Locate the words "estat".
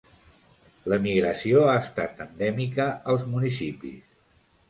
1.83-2.25